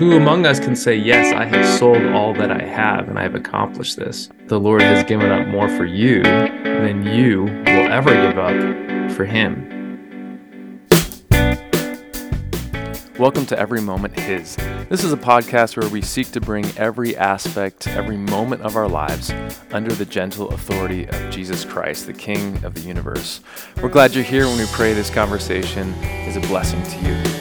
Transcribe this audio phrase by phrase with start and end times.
[0.00, 3.22] who among us can say, Yes, I have sold all that I have and I
[3.22, 4.30] have accomplished this?
[4.46, 9.26] The Lord has given up more for you than you will ever give up for
[9.26, 9.68] Him.
[13.18, 14.56] Welcome to Every Moment His.
[14.88, 18.88] This is a podcast where we seek to bring every aspect, every moment of our
[18.88, 19.30] lives
[19.70, 23.42] under the gentle authority of Jesus Christ, the King of the universe.
[23.82, 25.92] We're glad you're here when we pray this conversation
[26.24, 27.39] is a blessing to you.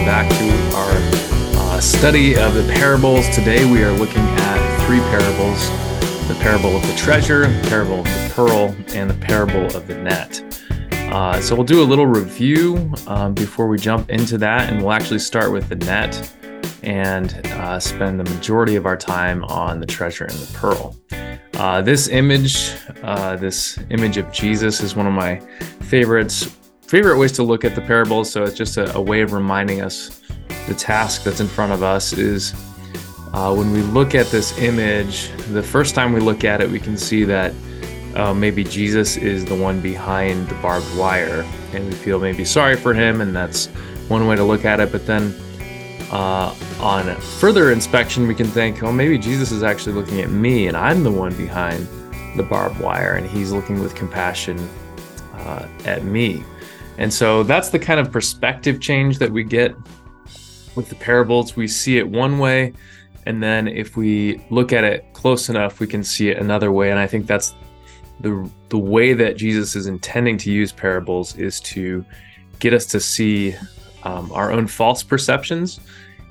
[0.00, 3.28] Welcome back to our uh, study of the parables.
[3.34, 5.68] Today we are looking at three parables
[6.26, 9.94] the parable of the treasure, the parable of the pearl, and the parable of the
[9.96, 10.42] net.
[11.12, 14.92] Uh, so we'll do a little review um, before we jump into that, and we'll
[14.92, 16.32] actually start with the net
[16.82, 20.96] and uh, spend the majority of our time on the treasure and the pearl.
[21.54, 25.40] Uh, this image, uh, this image of Jesus, is one of my
[25.80, 26.56] favorites
[26.90, 28.28] favorite ways to look at the parables.
[28.32, 30.20] So it's just a, a way of reminding us
[30.66, 32.52] the task that's in front of us is
[33.32, 36.80] uh, when we look at this image, the first time we look at it, we
[36.80, 37.54] can see that
[38.16, 42.74] uh, maybe Jesus is the one behind the barbed wire, and we feel maybe sorry
[42.74, 43.66] for him, and that's
[44.08, 44.90] one way to look at it.
[44.90, 45.32] But then
[46.10, 50.66] uh, on further inspection, we can think, oh, maybe Jesus is actually looking at me,
[50.66, 51.86] and I'm the one behind
[52.36, 54.58] the barbed wire, and he's looking with compassion
[55.34, 56.42] uh, at me.
[57.00, 59.74] And so that's the kind of perspective change that we get
[60.76, 61.56] with the parables.
[61.56, 62.74] We see it one way,
[63.24, 66.90] and then if we look at it close enough, we can see it another way.
[66.90, 67.54] And I think that's
[68.20, 72.04] the the way that Jesus is intending to use parables is to
[72.58, 73.56] get us to see
[74.02, 75.80] um, our own false perceptions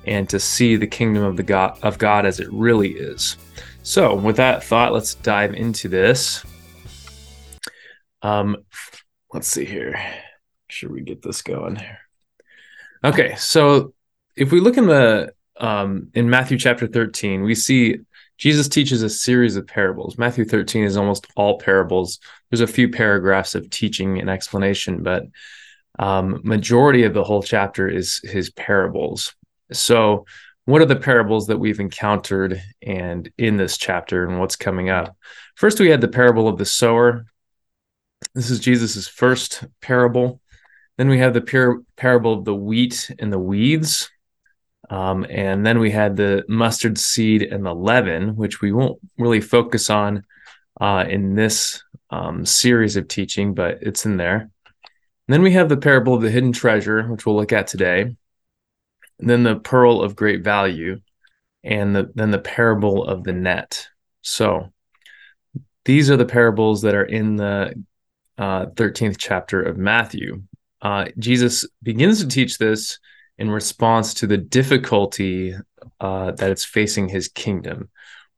[0.06, 3.38] and to see the kingdom of the God of God as it really is.
[3.82, 6.44] So, with that thought, let's dive into this.
[8.22, 8.56] Um,
[9.32, 9.98] let's see here
[10.70, 11.98] sure we get this going here.
[13.02, 13.94] Okay, so
[14.36, 17.98] if we look in the um, in Matthew chapter 13, we see
[18.38, 20.16] Jesus teaches a series of parables.
[20.16, 22.18] Matthew 13 is almost all parables.
[22.50, 25.24] There's a few paragraphs of teaching and explanation, but
[25.98, 29.34] um, majority of the whole chapter is his parables.
[29.72, 30.24] So,
[30.64, 35.14] what are the parables that we've encountered and in this chapter and what's coming up?
[35.56, 37.26] First, we had the parable of the sower.
[38.34, 40.39] This is Jesus's first parable.
[41.00, 44.10] Then we have the par- parable of the wheat and the weeds.
[44.90, 49.40] Um, and then we had the mustard seed and the leaven, which we won't really
[49.40, 50.26] focus on
[50.78, 54.40] uh, in this um, series of teaching, but it's in there.
[54.40, 54.50] And
[55.28, 58.02] then we have the parable of the hidden treasure, which we'll look at today.
[58.02, 61.00] And then the pearl of great value,
[61.64, 63.88] and the, then the parable of the net.
[64.20, 64.70] So
[65.86, 67.82] these are the parables that are in the
[68.36, 70.42] uh, 13th chapter of Matthew
[70.82, 72.98] uh, Jesus begins to teach this
[73.38, 75.54] in response to the difficulty
[76.00, 77.88] uh, that it's facing his kingdom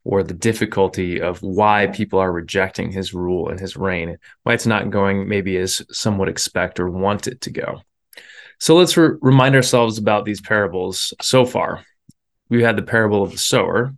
[0.04, 4.66] or the difficulty of why people are rejecting his rule and his reign, why it's
[4.66, 7.80] not going maybe as some would expect or want it to go.
[8.58, 11.84] So let's re- remind ourselves about these parables so far.
[12.48, 13.94] We had the parable of the sower,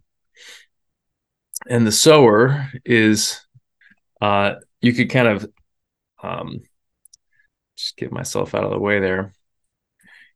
[1.66, 3.40] and the sower is,
[4.20, 5.50] uh, you could kind of
[6.22, 6.60] um,
[7.76, 9.32] just get myself out of the way there.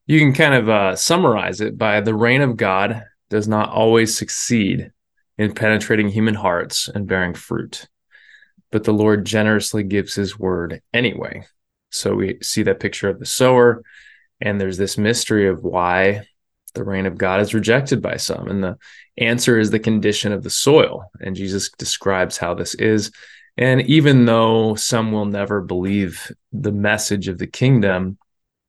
[0.07, 4.17] You can kind of uh, summarize it by the reign of God does not always
[4.17, 4.91] succeed
[5.37, 7.87] in penetrating human hearts and bearing fruit,
[8.73, 11.45] but the Lord generously gives his word anyway.
[11.91, 13.83] So we see that picture of the sower,
[14.41, 16.27] and there's this mystery of why
[16.75, 18.49] the reign of God is rejected by some.
[18.49, 18.77] And the
[19.17, 21.11] answer is the condition of the soil.
[21.21, 23.11] And Jesus describes how this is
[23.59, 28.17] and even though some will never believe the message of the kingdom,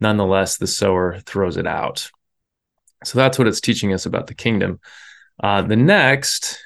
[0.01, 2.09] nonetheless, the sower throws it out.
[3.03, 4.79] So that's what it's teaching us about the kingdom.
[5.41, 6.59] Uh, the next,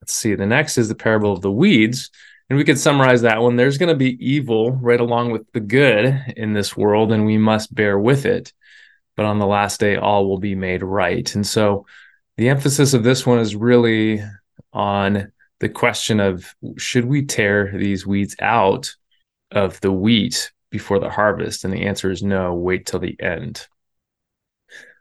[0.00, 2.10] let's see, the next is the parable of the weeds.
[2.48, 3.56] And we could summarize that one.
[3.56, 7.36] There's going to be evil right along with the good in this world, and we
[7.36, 8.54] must bear with it.
[9.14, 11.34] But on the last day, all will be made right.
[11.34, 11.84] And so
[12.38, 14.22] the emphasis of this one is really
[14.72, 18.94] on the question of should we tear these weeds out
[19.50, 21.64] of the wheat before the harvest?
[21.64, 23.66] And the answer is no, wait till the end.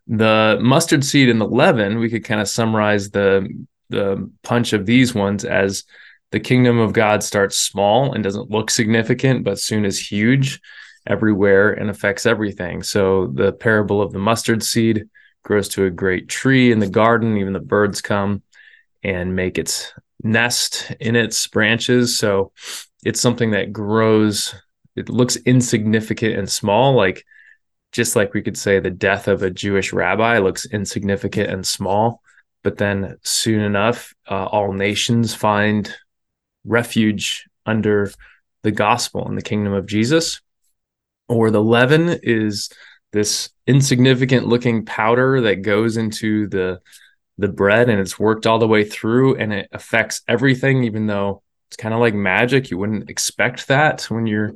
[0.07, 3.47] The mustard seed and the leaven, we could kind of summarize the
[3.89, 5.83] the punch of these ones as
[6.31, 10.59] the kingdom of God starts small and doesn't look significant, but soon is huge
[11.05, 12.83] everywhere and affects everything.
[12.83, 15.07] So the parable of the mustard seed
[15.43, 18.43] grows to a great tree in the garden, even the birds come
[19.03, 22.17] and make its nest in its branches.
[22.17, 22.51] So
[23.03, 24.53] it's something that grows.
[24.95, 27.25] It looks insignificant and small, like
[27.91, 32.21] just like we could say the death of a Jewish rabbi looks insignificant and small.
[32.63, 35.93] But then soon enough, uh, all nations find
[36.65, 38.11] refuge under
[38.63, 40.41] the gospel and the kingdom of Jesus.
[41.29, 42.69] Or the leaven is
[43.13, 46.79] this insignificant looking powder that goes into the
[47.37, 51.43] the bread and it's worked all the way through and it affects everything even though
[51.69, 52.71] it's kind of like magic.
[52.71, 54.53] You wouldn't expect that when you're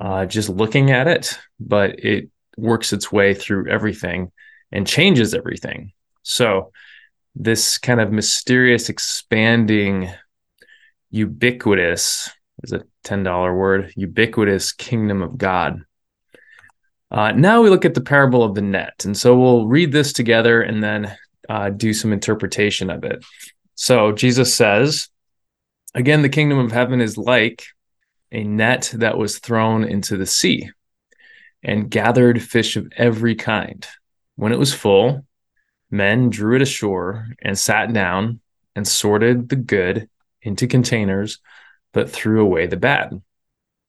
[0.00, 4.30] uh, just looking at it but it works its way through everything
[4.70, 5.92] and changes everything.
[6.22, 6.72] So
[7.34, 10.10] this kind of mysterious expanding
[11.10, 12.30] ubiquitous
[12.62, 15.82] is a $10 word ubiquitous kingdom of god.
[17.10, 19.04] Uh, now we look at the parable of the net.
[19.04, 21.16] And so we'll read this together and then
[21.48, 23.24] uh, do some interpretation of it.
[23.74, 25.08] So Jesus says,
[25.94, 27.66] Again, the kingdom of heaven is like
[28.32, 30.70] a net that was thrown into the sea
[31.62, 33.86] and gathered fish of every kind.
[34.34, 35.24] When it was full,
[35.90, 38.40] men drew it ashore and sat down
[38.74, 40.08] and sorted the good
[40.42, 41.38] into containers,
[41.92, 43.22] but threw away the bad.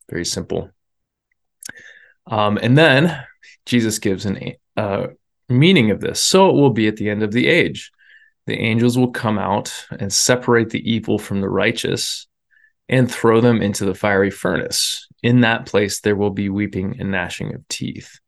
[0.10, 0.70] Very simple.
[2.28, 3.24] Um, and then
[3.66, 5.08] Jesus gives an uh,
[5.50, 6.22] meaning of this.
[6.22, 7.92] So it will be at the end of the age.
[8.48, 12.28] The angels will come out and separate the evil from the righteous
[12.88, 15.08] and throw them into the fiery furnace.
[15.24, 18.20] In that place, there will be weeping and gnashing of teeth.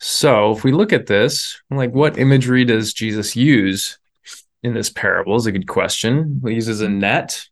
[0.00, 3.98] So, if we look at this, like what imagery does Jesus use
[4.62, 5.36] in this parable?
[5.36, 6.40] Is a good question.
[6.44, 7.46] He uses a net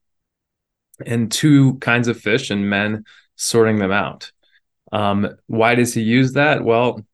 [1.04, 3.04] and two kinds of fish and men
[3.36, 4.32] sorting them out.
[4.90, 6.64] Um, why does he use that?
[6.64, 7.04] Well,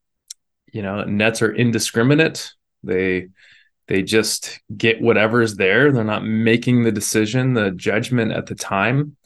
[0.74, 2.52] you know, nets are indiscriminate.
[2.82, 3.28] They
[3.86, 5.92] they just get whatever's there.
[5.92, 9.16] They're not making the decision, the judgment at the time.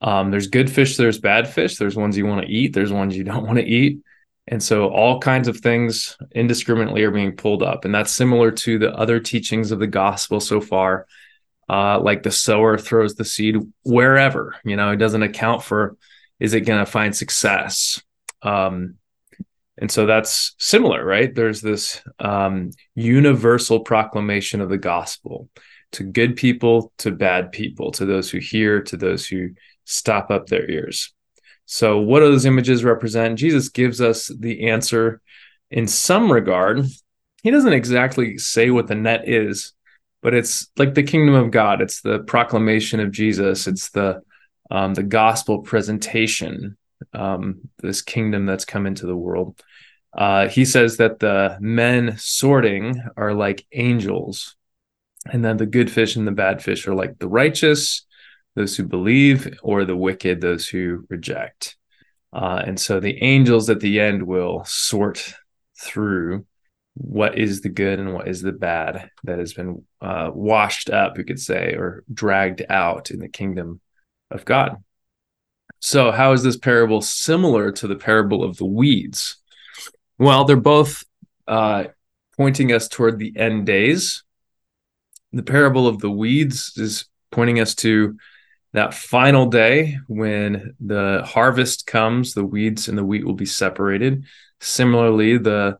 [0.00, 1.76] Um, there's good fish, there's bad fish.
[1.76, 4.00] There's ones you want to eat, there's ones you don't want to eat.
[4.48, 7.84] And so all kinds of things indiscriminately are being pulled up.
[7.84, 11.06] And that's similar to the other teachings of the gospel so far.
[11.68, 15.96] Uh, like the sower throws the seed wherever, you know, it doesn't account for
[16.38, 18.02] is it going to find success?
[18.42, 18.96] Um,
[19.78, 21.34] and so that's similar, right?
[21.34, 25.50] There's this um, universal proclamation of the gospel
[25.92, 29.50] to good people, to bad people, to those who hear, to those who
[29.84, 31.12] stop up their ears.
[31.66, 33.38] So, what do those images represent?
[33.38, 35.20] Jesus gives us the answer
[35.70, 36.84] in some regard.
[37.42, 39.72] He doesn't exactly say what the net is,
[40.22, 41.80] but it's like the kingdom of God.
[41.80, 43.66] It's the proclamation of Jesus.
[43.66, 44.22] It's the
[44.70, 46.76] um, the gospel presentation,
[47.12, 49.62] um, this kingdom that's come into the world.
[50.16, 54.56] Uh, he says that the men sorting are like angels,
[55.30, 58.06] and then the good fish and the bad fish are like the righteous,
[58.54, 61.76] those who believe, or the wicked, those who reject.
[62.32, 65.34] Uh, and so the angels at the end will sort
[65.78, 66.46] through
[66.94, 71.18] what is the good and what is the bad that has been uh, washed up,
[71.18, 73.80] you could say, or dragged out in the kingdom
[74.30, 74.82] of God.
[75.80, 79.36] So, how is this parable similar to the parable of the weeds?
[80.18, 81.04] Well, they're both
[81.46, 81.84] uh,
[82.36, 84.22] pointing us toward the end days.
[85.32, 88.16] The parable of the weeds is pointing us to
[88.72, 94.24] that final day when the harvest comes, the weeds and the wheat will be separated.
[94.60, 95.78] Similarly, the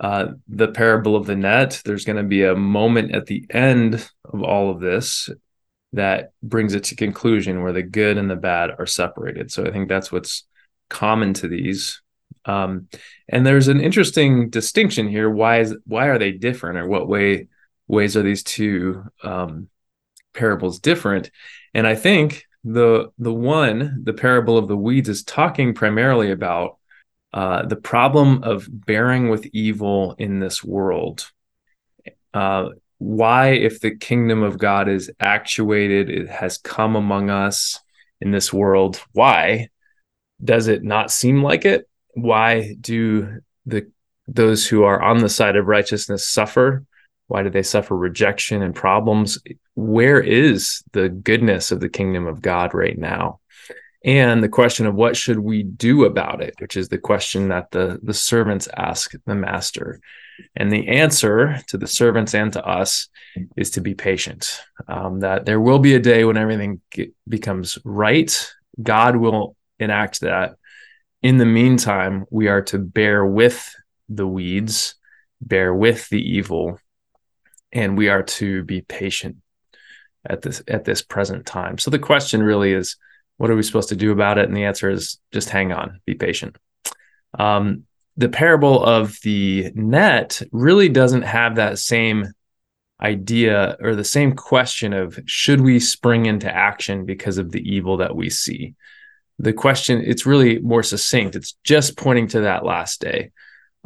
[0.00, 3.94] uh, the parable of the net, there's going to be a moment at the end
[4.24, 5.30] of all of this
[5.92, 9.52] that brings it to conclusion where the good and the bad are separated.
[9.52, 10.44] So I think that's what's
[10.88, 12.01] common to these.
[12.44, 12.88] Um,
[13.28, 15.30] and there's an interesting distinction here.
[15.30, 17.48] Why is why are they different, or what way
[17.86, 19.68] ways are these two um,
[20.34, 21.30] parables different?
[21.74, 26.78] And I think the the one, the parable of the weeds, is talking primarily about
[27.32, 31.30] uh, the problem of bearing with evil in this world.
[32.34, 37.80] Uh, why, if the kingdom of God is actuated, it has come among us
[38.20, 39.68] in this world, why
[40.42, 41.88] does it not seem like it?
[42.12, 43.90] Why do the
[44.28, 46.84] those who are on the side of righteousness suffer?
[47.26, 49.38] Why do they suffer rejection and problems?
[49.74, 53.40] Where is the goodness of the kingdom of God right now?
[54.04, 57.70] And the question of what should we do about it, which is the question that
[57.70, 60.00] the, the servants ask the master.
[60.56, 63.08] And the answer to the servants and to us
[63.56, 64.60] is to be patient.
[64.88, 68.52] Um, that there will be a day when everything get, becomes right.
[68.82, 70.56] God will enact that.
[71.22, 73.74] In the meantime, we are to bear with
[74.08, 74.96] the weeds,
[75.40, 76.78] bear with the evil,
[77.70, 79.36] and we are to be patient
[80.28, 81.78] at this at this present time.
[81.78, 82.96] So the question really is,
[83.36, 84.46] what are we supposed to do about it?
[84.46, 86.56] And the answer is just hang on, be patient.
[87.38, 87.84] Um,
[88.16, 92.32] the parable of the net really doesn't have that same
[93.00, 97.96] idea or the same question of should we spring into action because of the evil
[97.98, 98.74] that we see
[99.38, 101.36] the question it's really more succinct.
[101.36, 103.30] It's just pointing to that last day.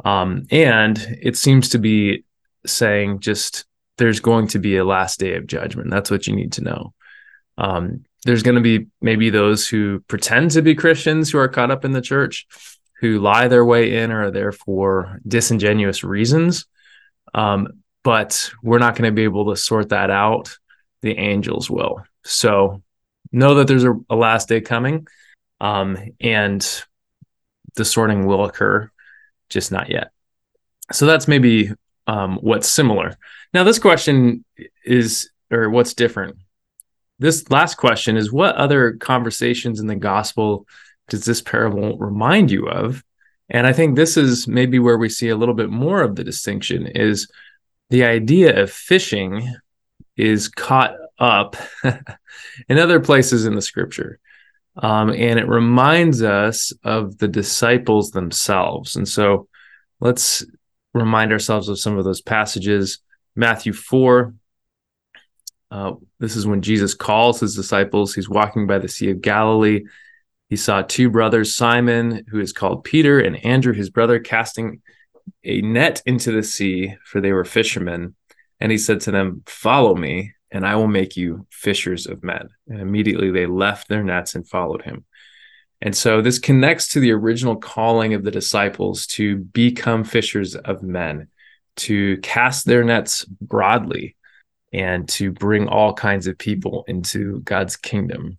[0.05, 2.23] Um, and it seems to be
[2.65, 3.65] saying just
[3.97, 5.89] there's going to be a last day of judgment.
[5.89, 6.93] That's what you need to know.
[7.57, 11.71] Um, there's going to be maybe those who pretend to be christians who are caught
[11.71, 12.45] up in the church
[12.99, 16.65] who lie their way in or are there for disingenuous reasons.
[17.33, 20.57] Um, but we're not going to be able to sort that out.
[21.01, 22.03] The angels will.
[22.23, 22.81] So
[23.31, 25.07] know that there's a, a last day coming
[25.59, 26.83] um, and
[27.75, 28.91] the sorting will occur,
[29.49, 30.11] just not yet.
[30.91, 31.71] So that's maybe
[32.07, 33.17] um, what's similar.
[33.53, 34.45] Now, this question
[34.85, 36.37] is, or what's different?
[37.19, 40.67] This last question is what other conversations in the gospel
[41.09, 43.03] does this parable remind you of?
[43.49, 46.23] And I think this is maybe where we see a little bit more of the
[46.23, 47.29] distinction is
[47.89, 49.55] the idea of fishing
[50.17, 51.55] is caught up
[52.69, 54.19] in other places in the scripture.
[54.77, 58.95] Um, and it reminds us of the disciples themselves.
[58.95, 59.47] And so
[59.99, 60.45] let's
[60.93, 62.99] remind ourselves of some of those passages.
[63.35, 64.33] Matthew 4,
[65.71, 68.13] uh, this is when Jesus calls his disciples.
[68.13, 69.83] He's walking by the Sea of Galilee.
[70.49, 74.81] He saw two brothers, Simon, who is called Peter, and Andrew, his brother, casting
[75.43, 78.15] a net into the sea, for they were fishermen.
[78.59, 82.49] And he said to them, Follow me, and I will make you fishers of men.
[82.67, 85.05] And immediately they left their nets and followed him.
[85.81, 90.81] And so this connects to the original calling of the disciples to become fishers of
[90.81, 91.27] men,
[91.77, 94.15] to cast their nets broadly,
[94.73, 98.37] and to bring all kinds of people into God's kingdom.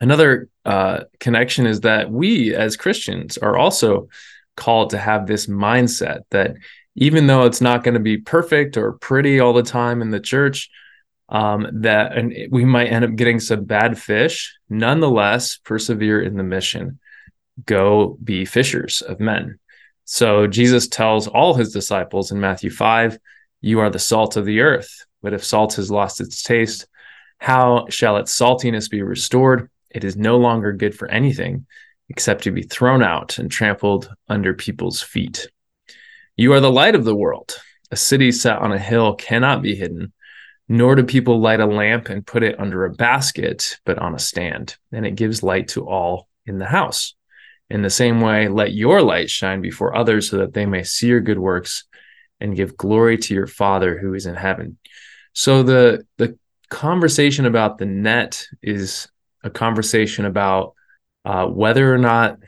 [0.00, 4.08] Another uh, connection is that we as Christians are also
[4.56, 6.56] called to have this mindset that
[6.94, 10.20] even though it's not going to be perfect or pretty all the time in the
[10.20, 10.70] church,
[11.28, 14.56] um, that and we might end up getting some bad fish.
[14.68, 16.98] Nonetheless, persevere in the mission.
[17.64, 19.58] Go be fishers of men.
[20.04, 23.18] So Jesus tells all his disciples in Matthew 5,
[23.60, 25.06] You are the salt of the earth.
[25.22, 26.86] But if salt has lost its taste,
[27.38, 29.70] how shall its saltiness be restored?
[29.90, 31.66] It is no longer good for anything
[32.10, 35.48] except to be thrown out and trampled under people's feet.
[36.36, 37.56] You are the light of the world.
[37.90, 40.12] A city set on a hill cannot be hidden,
[40.68, 44.18] nor do people light a lamp and put it under a basket, but on a
[44.18, 47.14] stand, and it gives light to all in the house.
[47.70, 51.06] In the same way, let your light shine before others so that they may see
[51.06, 51.84] your good works
[52.40, 54.78] and give glory to your Father who is in heaven.
[55.32, 56.38] So the the
[56.68, 59.08] conversation about the net is
[59.42, 60.74] a conversation about
[61.24, 62.38] uh, whether or not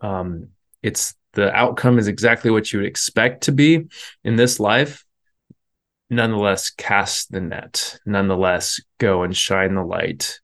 [0.00, 0.48] um,
[0.82, 3.86] it's the outcome is exactly what you would expect to be
[4.24, 5.04] in this life,
[6.10, 10.40] nonetheless, cast the net, nonetheless, go and shine the light,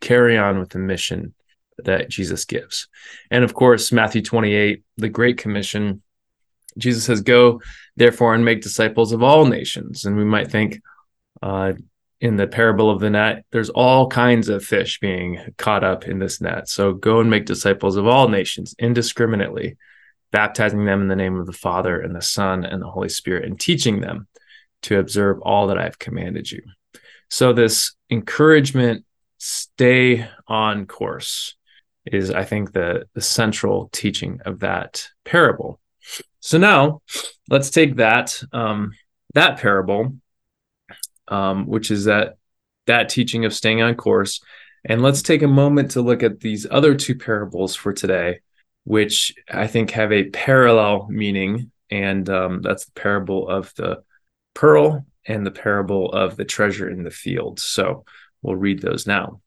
[0.00, 1.34] carry on with the mission
[1.78, 2.86] that Jesus gives.
[3.28, 6.00] And of course, Matthew 28, the Great Commission,
[6.78, 7.60] Jesus says, Go
[7.96, 10.04] therefore and make disciples of all nations.
[10.04, 10.80] And we might think,
[11.42, 11.72] uh,
[12.20, 16.20] in the parable of the net, there's all kinds of fish being caught up in
[16.20, 16.68] this net.
[16.68, 19.76] So go and make disciples of all nations indiscriminately,
[20.34, 23.44] baptizing them in the name of the Father and the Son and the Holy Spirit,
[23.44, 24.26] and teaching them
[24.82, 26.60] to observe all that I've commanded you.
[27.30, 29.04] So, this encouragement,
[29.38, 31.54] stay on course,
[32.04, 35.80] is, I think, the, the central teaching of that parable.
[36.40, 37.02] So, now
[37.48, 38.90] let's take that, um,
[39.34, 40.16] that parable,
[41.28, 42.38] um, which is that,
[42.86, 44.42] that teaching of staying on course,
[44.84, 48.40] and let's take a moment to look at these other two parables for today
[48.84, 51.70] which I think have a parallel meaning.
[51.90, 54.02] And um, that's the parable of the
[54.54, 57.60] pearl and the parable of the treasure in the field.
[57.60, 58.04] So
[58.42, 59.40] we'll read those now.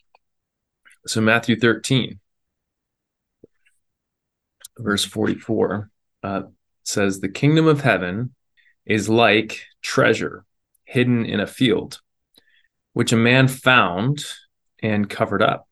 [1.05, 2.19] So, Matthew 13,
[4.77, 5.89] verse 44
[6.23, 6.41] uh,
[6.83, 8.33] says, The kingdom of heaven
[8.85, 10.43] is like treasure
[10.83, 12.01] hidden in a field,
[12.93, 14.25] which a man found
[14.81, 15.67] and covered up.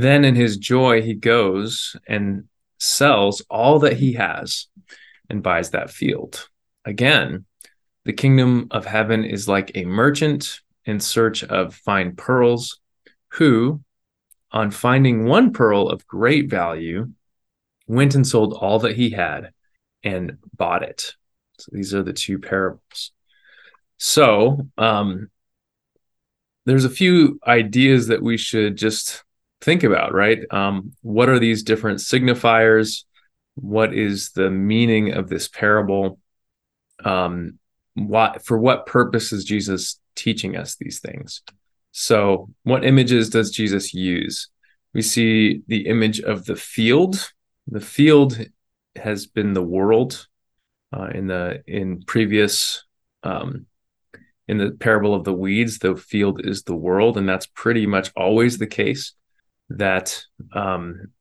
[0.00, 2.44] Then in his joy, he goes and
[2.78, 4.68] sells all that he has
[5.28, 6.48] and buys that field.
[6.84, 7.46] Again,
[8.04, 12.78] the kingdom of heaven is like a merchant in search of fine pearls
[13.32, 13.80] who,
[14.52, 17.10] on finding one pearl of great value,
[17.88, 19.50] went and sold all that he had
[20.04, 21.14] and bought it.
[21.58, 23.10] So these are the two parables.
[23.96, 25.28] So, um,
[26.66, 29.24] there's a few ideas that we should just
[29.60, 30.40] think about, right?
[30.50, 33.04] Um, what are these different signifiers?
[33.54, 36.18] What is the meaning of this parable?
[37.04, 37.58] Um,
[37.94, 41.42] what for what purpose is Jesus teaching us these things?
[41.90, 44.48] So, what images does Jesus use?
[44.94, 47.32] We see the image of the field.
[47.66, 48.38] The field
[48.96, 50.26] has been the world
[50.92, 52.84] uh, in the in previous
[53.22, 53.66] um,
[54.46, 55.78] in the parable of the weeds.
[55.78, 59.14] The field is the world, and that's pretty much always the case.
[59.70, 61.12] That um,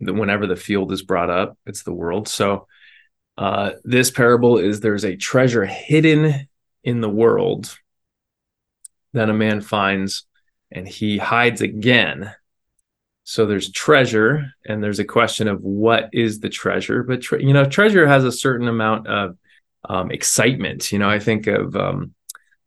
[0.00, 2.28] that whenever the field is brought up, it's the world.
[2.28, 2.66] So
[3.38, 6.48] uh, this parable is there's a treasure hidden
[6.82, 7.78] in the world
[9.12, 10.26] that a man finds,
[10.70, 12.34] and he hides again
[13.24, 17.02] so there's treasure, and there's a question of what is the treasure.
[17.02, 19.38] But tre- you know, treasure has a certain amount of
[19.88, 20.92] um, excitement.
[20.92, 22.14] You know, I think of um,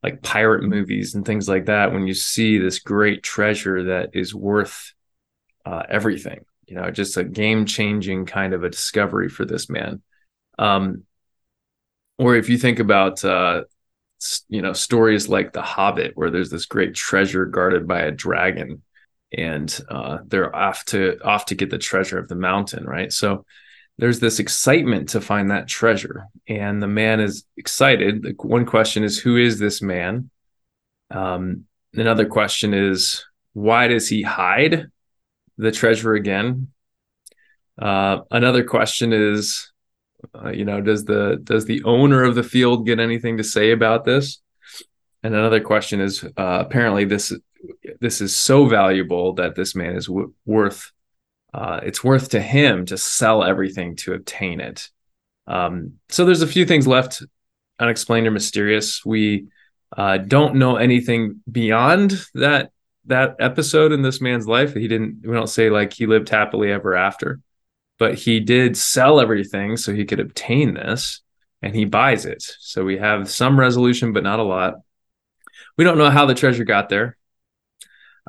[0.02, 1.94] like pirate movies and things like that.
[1.94, 4.94] When you see this great treasure that is worth
[5.68, 10.02] uh, everything, you know, just a game changing kind of a discovery for this man.
[10.58, 11.04] Um,
[12.18, 13.64] or if you think about uh,
[14.48, 18.82] you know stories like The Hobbit, where there's this great treasure guarded by a dragon
[19.34, 23.12] and uh, they're off to off to get the treasure of the mountain right?
[23.12, 23.46] So
[23.98, 28.24] there's this excitement to find that treasure and the man is excited.
[28.24, 30.30] The one question is who is this man?
[31.12, 34.90] Um, another question is why does he hide
[35.58, 36.68] the treasure again
[37.82, 39.72] uh, another question is
[40.36, 43.72] uh, you know does the does the owner of the field get anything to say
[43.72, 44.42] about this
[45.24, 47.34] and another question is uh, apparently this
[48.00, 50.92] this is so valuable that this man is w- worth
[51.54, 54.90] uh, it's worth to him to sell everything to obtain it.
[55.48, 57.24] Um, so there's a few things left
[57.80, 59.04] unexplained or mysterious.
[59.06, 59.48] We
[59.96, 62.72] uh, don't know anything beyond that
[63.08, 64.74] that episode in this man's life.
[64.74, 65.22] He didn't.
[65.24, 67.40] We don't say like he lived happily ever after,
[67.98, 71.22] but he did sell everything so he could obtain this,
[71.62, 72.42] and he buys it.
[72.42, 74.76] So we have some resolution, but not a lot.
[75.78, 77.18] We don't know how the treasure got there.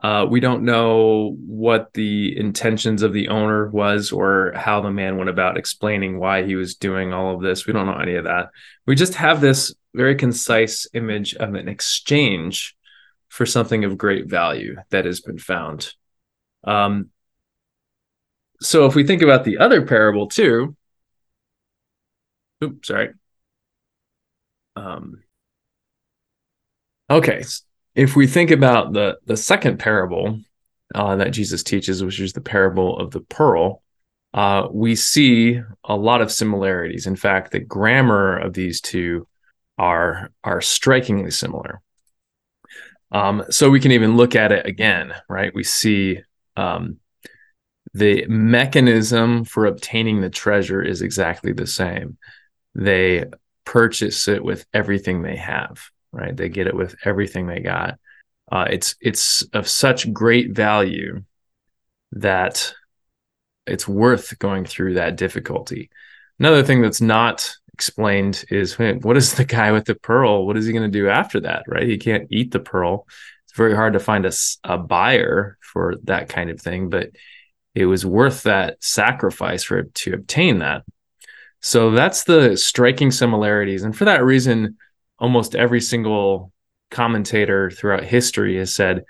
[0.02, 5.16] Uh, we don't know what the intentions of the owner was or how the man
[5.16, 7.66] went about explaining why he was doing all of this.
[7.66, 8.50] We don't know any of that.
[8.86, 12.76] We just have this very concise image of an exchange
[13.28, 15.94] for something of great value that has been found.
[16.64, 17.10] Um,
[18.60, 20.76] so if we think about the other parable too,
[22.62, 23.10] oops, sorry.
[24.76, 25.22] Um,
[27.10, 27.44] okay,
[27.94, 30.40] if we think about the the second parable
[30.94, 33.82] uh, that Jesus teaches, which is the parable of the pearl,
[34.34, 37.06] uh, we see a lot of similarities.
[37.06, 39.26] In fact, the grammar of these two
[39.78, 41.80] are are strikingly similar.
[43.10, 45.54] Um, so we can even look at it again, right?
[45.54, 46.20] We see
[46.56, 46.98] um,
[47.94, 52.18] the mechanism for obtaining the treasure is exactly the same.
[52.74, 53.24] They
[53.64, 56.36] purchase it with everything they have right?
[56.36, 57.98] They get it with everything they got.
[58.50, 61.22] Uh, it's it's of such great value
[62.12, 62.72] that
[63.66, 65.90] it's worth going through that difficulty.
[66.38, 70.44] Another thing that's not explained is what is the guy with the pearl?
[70.44, 71.62] What is he going to do after that?
[71.68, 71.86] Right?
[71.86, 73.06] He can't eat the pearl.
[73.44, 74.32] It's very hard to find a,
[74.64, 77.10] a buyer for that kind of thing, but
[77.76, 80.82] it was worth that sacrifice for to obtain that.
[81.60, 84.76] So that's the striking similarities, and for that reason,
[85.18, 86.52] almost every single
[86.90, 89.04] commentator throughout history has said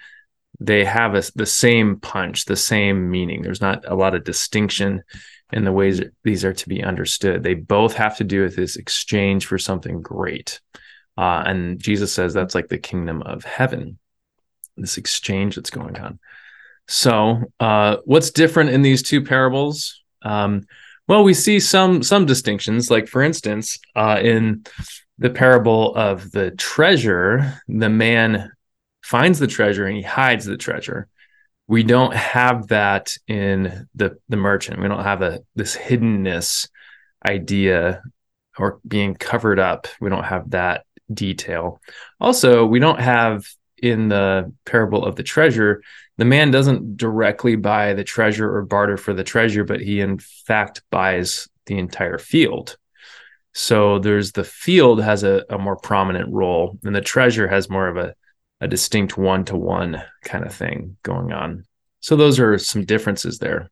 [0.60, 3.42] they have a, the same punch, the same meaning.
[3.42, 5.02] There's not a lot of distinction
[5.52, 7.42] in the ways these are to be understood.
[7.42, 10.60] They both have to do with this exchange for something great.
[11.16, 13.98] Uh, and Jesus says that's like the kingdom of heaven,
[14.76, 16.18] this exchange that's going on.
[16.86, 20.02] So, uh, what's different in these two parables?
[20.22, 20.66] Um,
[21.06, 22.90] well, we see some some distinctions.
[22.90, 24.64] Like, for instance, uh, in
[25.18, 28.52] the parable of the treasure, the man
[29.08, 31.08] finds the treasure and he hides the treasure.
[31.66, 34.80] We don't have that in the the merchant.
[34.80, 36.68] We don't have a this hiddenness
[37.26, 38.02] idea
[38.58, 39.86] or being covered up.
[40.00, 41.80] We don't have that detail.
[42.20, 43.46] Also, we don't have
[43.78, 45.82] in the parable of the treasure,
[46.16, 50.18] the man doesn't directly buy the treasure or barter for the treasure, but he in
[50.18, 52.76] fact buys the entire field.
[53.54, 57.88] So there's the field has a, a more prominent role, and the treasure has more
[57.88, 58.14] of a,
[58.60, 61.64] a distinct one to one kind of thing going on.
[62.00, 63.70] So those are some differences there.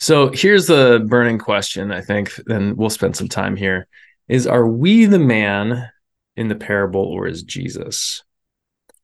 [0.00, 3.88] So here's the burning question, I think, and we'll spend some time here
[4.28, 5.90] is are we the man
[6.36, 8.22] in the parable or is Jesus?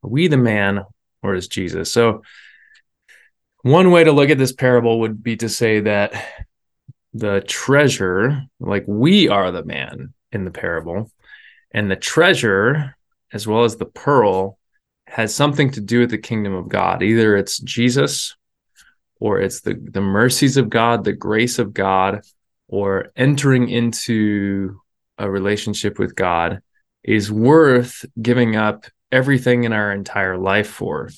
[0.02, 0.84] Are we the man
[1.22, 1.90] or is Jesus?
[1.90, 2.22] So,
[3.62, 6.12] one way to look at this parable would be to say that
[7.14, 11.10] the treasure, like we are the man in the parable,
[11.70, 12.94] and the treasure,
[13.34, 14.58] as well as the pearl,
[15.06, 17.02] has something to do with the kingdom of God.
[17.02, 18.34] Either it's Jesus
[19.20, 22.22] or it's the, the mercies of God, the grace of God,
[22.68, 24.80] or entering into
[25.18, 26.62] a relationship with God
[27.02, 31.10] is worth giving up everything in our entire life for.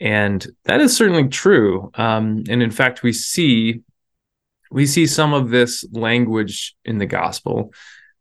[0.00, 1.90] And that is certainly true.
[1.94, 3.82] Um, and in fact, we see
[4.70, 7.72] we see some of this language in the gospel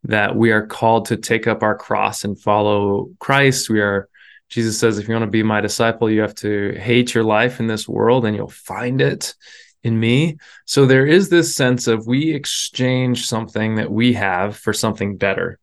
[0.03, 3.69] that we are called to take up our cross and follow Christ.
[3.69, 4.09] We are
[4.49, 7.61] Jesus says, if you want to be my disciple, you have to hate your life
[7.61, 9.33] in this world and you'll find it
[9.81, 10.37] in me.
[10.65, 15.57] So there is this sense of we exchange something that we have for something better.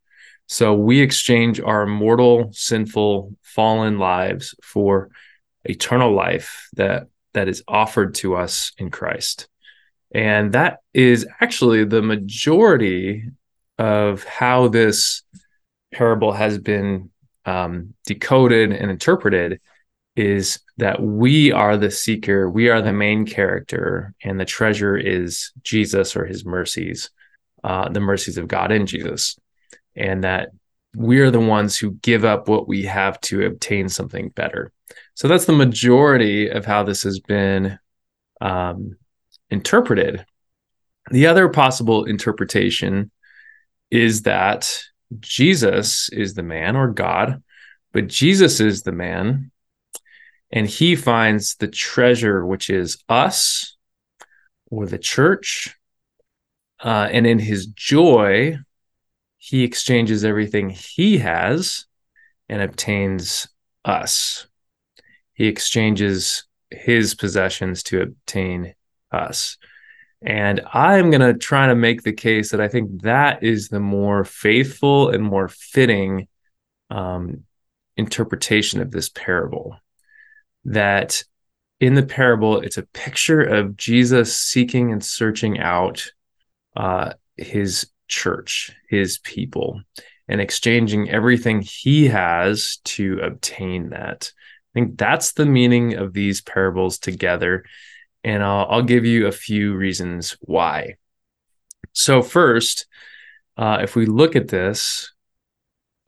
[0.46, 5.10] So we exchange our mortal, sinful, fallen lives for
[5.64, 9.48] eternal life that that is offered to us in Christ.
[10.12, 13.24] And that is actually the majority
[13.78, 15.22] of how this
[15.92, 17.10] parable has been
[17.44, 19.60] um, decoded and interpreted
[20.16, 25.52] is that we are the seeker, we are the main character, and the treasure is
[25.62, 27.10] Jesus or his mercies,
[27.62, 29.38] uh, the mercies of God in Jesus.
[29.94, 30.50] And that
[30.96, 34.72] we are the ones who give up what we have to obtain something better.
[35.14, 37.78] So that's the majority of how this has been
[38.40, 38.96] um,
[39.50, 40.24] interpreted.
[41.10, 43.10] The other possible interpretation
[43.90, 44.82] is that
[45.20, 47.42] Jesus is the man or God,
[47.92, 49.50] but Jesus is the man
[50.50, 53.76] and he finds the treasure, which is us
[54.70, 55.74] or the church.
[56.82, 58.56] Uh, and in his joy,
[59.38, 61.86] he exchanges everything he has
[62.48, 63.48] and obtains
[63.84, 64.46] us.
[65.34, 68.74] He exchanges his possessions to obtain
[69.12, 69.56] us.
[70.22, 73.80] And I'm going to try to make the case that I think that is the
[73.80, 76.26] more faithful and more fitting
[76.90, 77.44] um,
[77.96, 79.76] interpretation of this parable
[80.64, 81.22] that
[81.80, 86.10] in the parable, it's a picture of Jesus seeking and searching out
[86.76, 89.80] uh, his church, his people,
[90.26, 94.32] and exchanging everything he has to obtain that.
[94.74, 97.64] I think that's the meaning of these parables together.
[98.24, 100.96] And I'll, I'll give you a few reasons why.
[101.92, 102.86] So, first,
[103.56, 105.12] uh, if we look at this,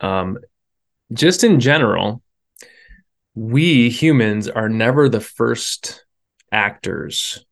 [0.01, 0.39] um,
[1.13, 2.23] just in general,
[3.35, 6.05] we humans are never the first
[6.53, 7.45] actors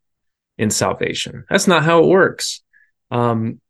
[0.56, 1.44] in salvation.
[1.48, 2.62] That's not how it works.
[3.10, 3.60] Um,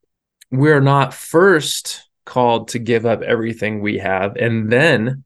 [0.51, 5.25] we're not first called to give up everything we have and then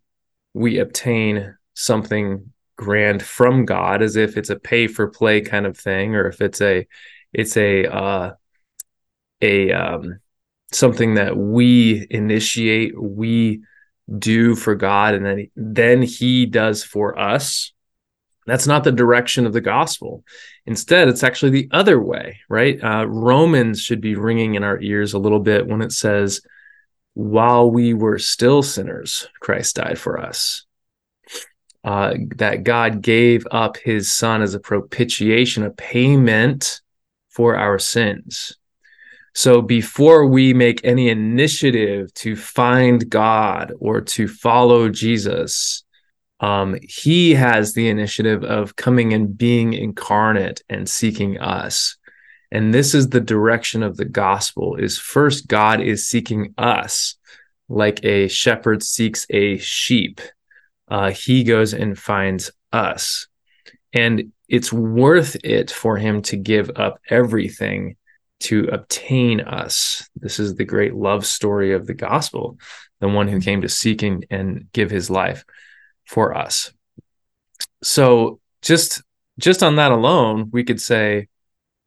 [0.54, 5.76] we obtain something grand from God as if it's a pay for play kind of
[5.76, 6.86] thing or if it's a
[7.32, 8.32] it's a uh
[9.40, 10.20] a um
[10.72, 13.62] something that we initiate we
[14.18, 17.72] do for God and then then he does for us.
[18.46, 20.24] That's not the direction of the gospel.
[20.66, 22.82] Instead it's actually the other way right?
[22.82, 26.40] Uh, romans should be ringing in our ears a little bit when it says
[27.14, 30.64] while we were still sinners christ died for us
[31.84, 36.80] uh, that god gave up his son as a propitiation a payment
[37.30, 38.56] for our sins
[39.34, 45.84] so before we make any initiative to find God or to follow Jesus,
[46.40, 51.96] um, he has the initiative of coming and being incarnate and seeking us.
[52.50, 57.16] And this is the direction of the gospel is first God is seeking us
[57.70, 60.20] like a shepherd seeks a sheep.
[60.92, 63.26] Uh, he goes and finds us.
[63.94, 67.96] And it's worth it for him to give up everything
[68.40, 70.06] to obtain us.
[70.16, 72.58] This is the great love story of the gospel,
[73.00, 75.46] the one who came to seek and, and give his life
[76.04, 76.70] for us.
[77.82, 79.02] So just
[79.38, 81.28] just on that alone, we could say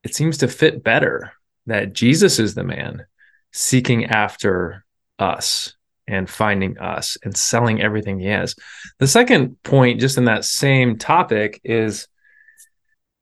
[0.03, 1.31] it seems to fit better
[1.67, 3.05] that Jesus is the man
[3.53, 4.83] seeking after
[5.19, 5.74] us
[6.07, 8.55] and finding us and selling everything he has.
[8.99, 12.07] The second point, just in that same topic, is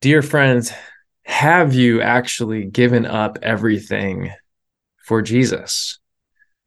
[0.01, 0.71] dear friends,
[1.25, 4.31] have you actually given up everything
[5.05, 5.99] for Jesus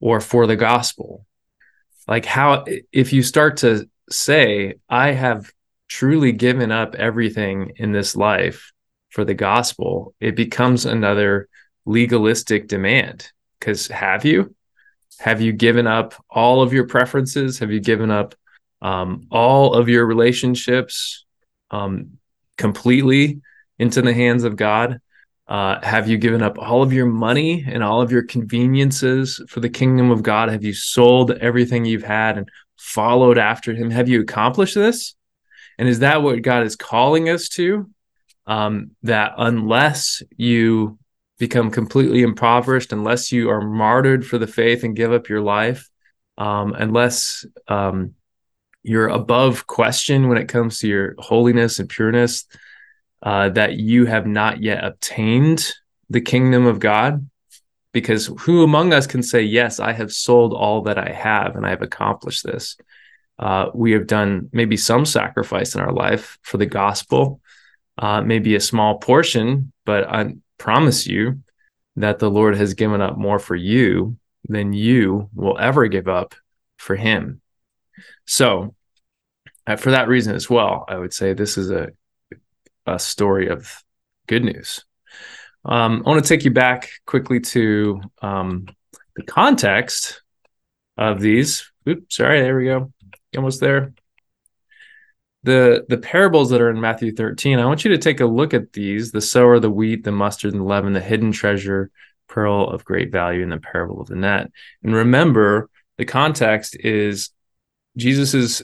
[0.00, 1.26] or for the gospel?
[2.08, 5.52] Like, how, if you start to say, I have
[5.88, 8.72] truly given up everything in this life
[9.10, 11.48] for the gospel, it becomes another
[11.84, 13.30] legalistic demand.
[13.58, 14.55] Because have you?
[15.18, 17.58] Have you given up all of your preferences?
[17.58, 18.34] Have you given up
[18.82, 21.24] um, all of your relationships
[21.70, 22.18] um,
[22.56, 23.40] completely
[23.78, 25.00] into the hands of God?
[25.48, 29.60] Uh, have you given up all of your money and all of your conveniences for
[29.60, 30.48] the kingdom of God?
[30.48, 33.90] Have you sold everything you've had and followed after Him?
[33.90, 35.14] Have you accomplished this?
[35.78, 37.88] And is that what God is calling us to?
[38.46, 40.98] Um, that unless you
[41.38, 45.88] become completely impoverished, unless you are martyred for the faith and give up your life,
[46.38, 48.14] um, unless um,
[48.82, 52.46] you're above question when it comes to your holiness and pureness,
[53.22, 55.72] uh, that you have not yet obtained
[56.08, 57.28] the kingdom of God.
[57.92, 61.66] Because who among us can say, Yes, I have sold all that I have and
[61.66, 62.76] I have accomplished this?
[63.38, 67.40] Uh, we have done maybe some sacrifice in our life for the gospel,
[67.98, 71.40] uh, maybe a small portion, but I promise you
[71.96, 74.16] that the Lord has given up more for you
[74.48, 76.34] than you will ever give up
[76.76, 77.40] for Him.
[78.26, 78.74] So,
[79.66, 81.88] uh, for that reason as well, I would say this is a
[82.86, 83.82] a story of
[84.26, 84.84] good news.
[85.64, 88.66] Um, I want to take you back quickly to um,
[89.16, 90.22] the context
[90.96, 91.70] of these.
[91.88, 92.92] Oops, sorry, there we go.
[93.36, 93.92] Almost there.
[95.46, 98.52] The the parables that are in Matthew 13, I want you to take a look
[98.52, 101.90] at these: the sower, the wheat, the mustard, and the leaven, the hidden treasure,
[102.28, 104.50] pearl of great value, and the parable of the net.
[104.82, 107.30] And remember, the context is
[107.96, 108.62] Jesus's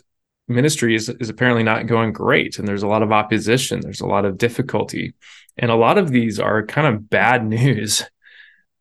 [0.48, 4.06] ministry is, is apparently not going great and there's a lot of opposition there's a
[4.06, 5.14] lot of difficulty.
[5.56, 8.04] And a lot of these are kind of bad news.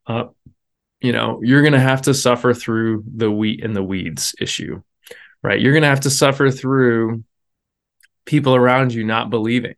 [0.06, 0.24] Uh,
[1.00, 4.82] you know you're going to have to suffer through the wheat and the weeds issue
[5.42, 5.60] right?
[5.60, 7.24] You're going to have to suffer through
[8.24, 9.74] people around you not believing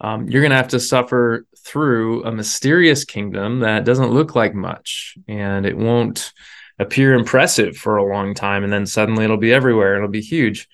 [0.00, 4.54] um, you're going to have to suffer through a mysterious kingdom that doesn't look like
[4.54, 6.32] much and it won't
[6.78, 10.68] appear impressive for a long time and then suddenly it'll be everywhere it'll be huge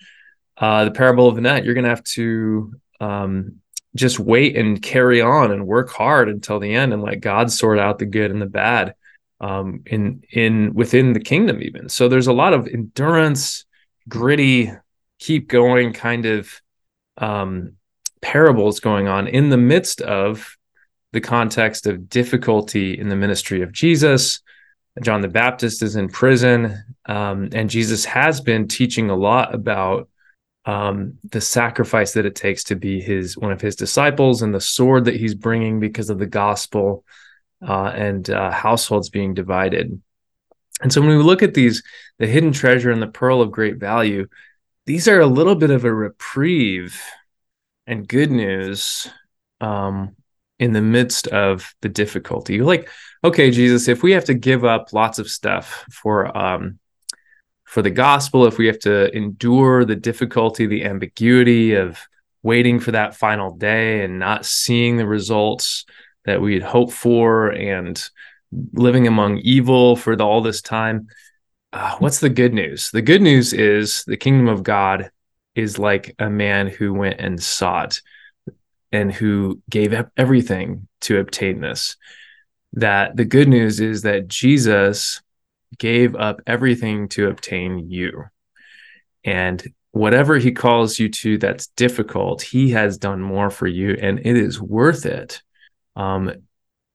[0.57, 3.61] uh, the parable of the net, you're going to have to um,
[3.97, 7.79] just wait and carry on and work hard until the end and let God sort
[7.79, 8.95] out the good and the bad
[9.41, 11.89] um, in in within the kingdom even.
[11.89, 13.65] So there's a lot of endurance,
[14.09, 14.73] gritty,
[15.19, 16.51] keep going kind of
[17.19, 17.75] um,
[18.21, 20.57] parables going on in the midst of
[21.13, 24.41] the context of difficulty in the ministry of Jesus.
[25.03, 30.09] John the Baptist is in prison, um, and Jesus has been teaching a lot about
[30.67, 34.61] um, the sacrifice that it takes to be his one of his disciples and the
[34.61, 37.05] sword that he's bringing because of the gospel
[37.67, 40.01] uh, and uh, households being divided.
[40.81, 41.83] And so when we look at these,
[42.19, 44.27] the hidden treasure and the pearl of great value,
[44.87, 47.01] these are a little bit of a reprieve
[47.87, 49.09] and good news
[49.61, 50.17] um,
[50.59, 52.55] in the midst of the difficulty.
[52.55, 52.89] You're like,
[53.23, 56.79] okay, Jesus, if we have to give up lots of stuff for um,
[57.65, 61.99] for the gospel, if we have to endure the difficulty, the ambiguity of
[62.43, 65.87] waiting for that final day and not seeing the results
[66.25, 68.11] that we had hoped for and
[68.75, 71.09] living among evil for the, all this time,
[71.75, 72.93] uh, what's the good news?
[72.93, 75.11] The good news is the kingdom of God
[75.57, 78.01] is like a man who went and sought
[78.93, 81.97] and who gave up everything to obtain this.
[82.75, 85.21] That the good news is that Jesus
[85.77, 88.25] gave up everything to obtain you.
[89.25, 89.61] And
[89.91, 94.37] whatever he calls you to that's difficult, he has done more for you, and it
[94.37, 95.43] is worth it
[95.97, 96.33] um,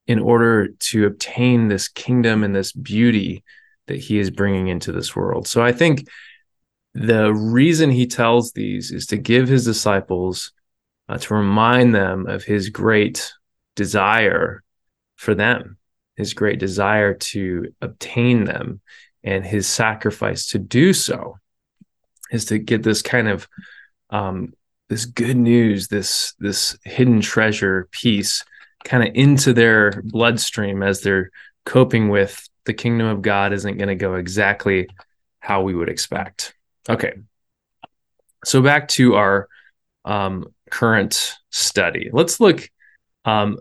[0.07, 3.43] in order to obtain this kingdom and this beauty
[3.89, 5.47] that he is bringing into this world.
[5.47, 6.07] So I think
[6.95, 10.51] the reason he tells these is to give his disciples,
[11.07, 13.33] uh, to remind them of his great
[13.75, 14.63] desire
[15.15, 15.77] for them
[16.19, 18.81] his great desire to obtain them
[19.23, 21.37] and his sacrifice to do so
[22.29, 23.47] is to get this kind of
[24.09, 24.51] um,
[24.89, 28.43] this good news this this hidden treasure piece
[28.83, 31.31] kind of into their bloodstream as they're
[31.65, 34.87] coping with the kingdom of god isn't going to go exactly
[35.39, 36.53] how we would expect
[36.87, 37.13] okay
[38.45, 39.49] so back to our
[40.05, 42.69] um, current study let's look
[43.25, 43.57] um,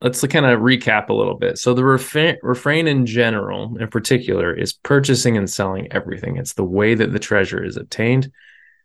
[0.00, 1.58] let's kind of recap a little bit.
[1.58, 6.36] So the refrain, refrain in general, in particular, is purchasing and selling everything.
[6.36, 8.30] It's the way that the treasure is obtained.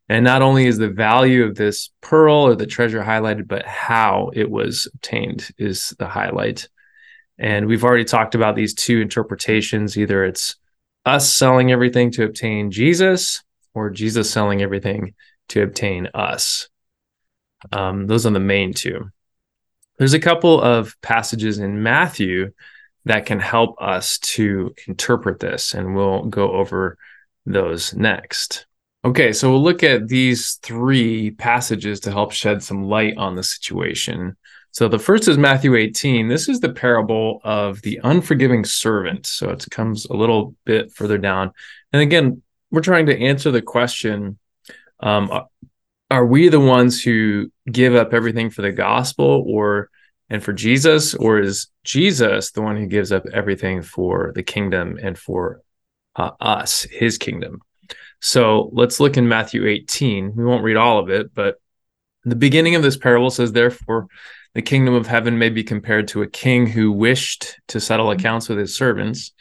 [0.09, 4.31] And not only is the value of this pearl or the treasure highlighted, but how
[4.33, 6.67] it was obtained is the highlight.
[7.37, 9.97] And we've already talked about these two interpretations.
[9.97, 10.55] Either it's
[11.05, 13.43] us selling everything to obtain Jesus,
[13.73, 15.15] or Jesus selling everything
[15.49, 16.69] to obtain us.
[17.71, 19.09] Um, those are the main two.
[19.97, 22.51] There's a couple of passages in Matthew
[23.05, 26.97] that can help us to interpret this, and we'll go over
[27.45, 28.65] those next.
[29.05, 33.43] Okay, so we'll look at these three passages to help shed some light on the
[33.43, 34.37] situation.
[34.73, 36.27] So the first is Matthew 18.
[36.27, 39.27] This is the parable of the unforgiving servant.
[39.27, 41.51] So it comes a little bit further down.
[41.93, 44.39] And again, we're trying to answer the question
[44.99, 45.29] um,
[46.09, 49.91] are we the ones who give up everything for the gospel or
[50.29, 54.97] and for Jesus, or is Jesus the one who gives up everything for the kingdom
[54.99, 55.61] and for
[56.15, 57.61] uh, us, his kingdom?
[58.21, 60.35] So let's look in Matthew 18.
[60.35, 61.59] We won't read all of it, but
[62.23, 64.07] the beginning of this parable says, Therefore,
[64.53, 68.19] the kingdom of heaven may be compared to a king who wished to settle mm-hmm.
[68.19, 69.31] accounts with his servants.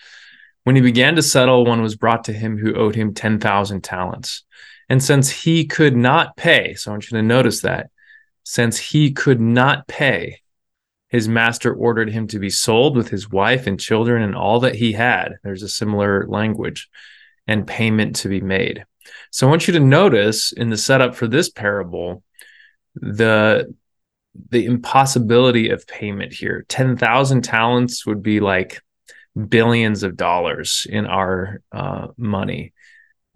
[0.65, 4.45] When he began to settle, one was brought to him who owed him 10,000 talents.
[4.89, 7.91] And since he could not pay, so I want you to notice that,
[8.45, 10.41] since he could not pay,
[11.09, 14.75] his master ordered him to be sold with his wife and children and all that
[14.75, 15.37] he had.
[15.43, 16.89] There's a similar language
[17.47, 18.85] and payment to be made.
[19.31, 22.23] So I want you to notice in the setup for this parable
[22.95, 23.75] the
[24.51, 26.65] the impossibility of payment here.
[26.69, 28.81] 10,000 talents would be like
[29.49, 32.73] billions of dollars in our uh, money.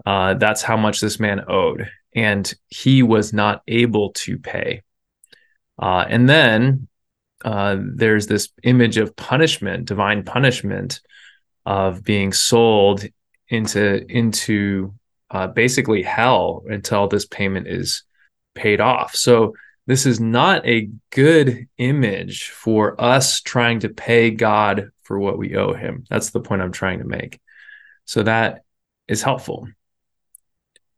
[0.04, 1.88] Uh, that's how much this man owed.
[2.14, 4.82] And he was not able to pay.
[5.78, 6.88] Uh, and then
[7.44, 11.00] uh, there's this image of punishment, divine punishment
[11.66, 13.04] of being sold
[13.48, 14.94] into into
[15.30, 18.04] uh, basically hell until this payment is
[18.54, 19.14] paid off.
[19.14, 19.54] So
[19.86, 25.56] this is not a good image for us trying to pay God for what we
[25.56, 26.04] owe him.
[26.10, 27.40] That's the point I'm trying to make.
[28.04, 28.64] So that
[29.06, 29.68] is helpful.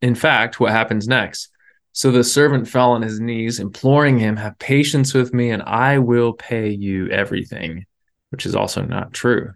[0.00, 1.50] In fact, what happens next?
[1.92, 5.98] So the servant fell on his knees, imploring him, Have patience with me, and I
[5.98, 7.86] will pay you everything,
[8.30, 9.52] which is also not true.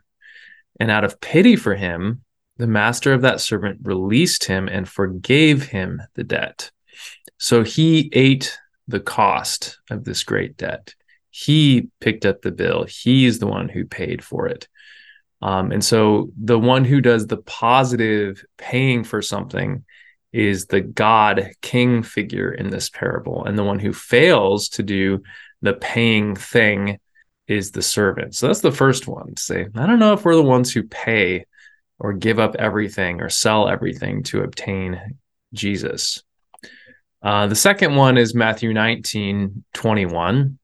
[0.81, 2.23] And out of pity for him,
[2.57, 6.71] the master of that servant released him and forgave him the debt.
[7.39, 10.95] So he ate the cost of this great debt.
[11.31, 12.85] He picked up the bill.
[12.85, 14.69] He's the one who paid for it.
[15.41, 19.85] Um, and so the one who does the positive paying for something
[20.33, 23.45] is the God king figure in this parable.
[23.45, 25.23] And the one who fails to do
[25.61, 26.99] the paying thing
[27.49, 28.35] is the servant.
[28.35, 29.37] So that's the first one.
[29.37, 31.47] Say, I don't know if we're the ones who pay
[31.99, 35.19] or give up everything or sell everything to obtain
[35.53, 36.23] Jesus.
[37.23, 40.59] Uh, the second one is Matthew 19 21.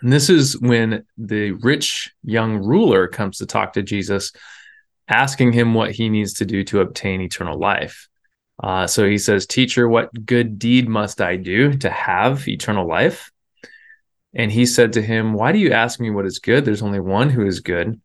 [0.00, 4.32] And this is when the rich young ruler comes to talk to Jesus,
[5.08, 8.08] asking him what he needs to do to obtain eternal life.
[8.62, 13.30] Uh, so he says, Teacher, what good deed must I do to have eternal life?
[14.34, 16.64] And he said to him, Why do you ask me what is good?
[16.64, 18.00] There's only one who is good.